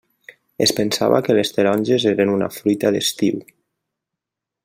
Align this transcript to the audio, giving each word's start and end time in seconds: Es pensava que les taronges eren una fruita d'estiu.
Es 0.65 0.71
pensava 0.79 1.19
que 1.27 1.35
les 1.39 1.53
taronges 1.57 2.07
eren 2.13 2.33
una 2.39 2.49
fruita 2.57 2.93
d'estiu. 2.97 3.39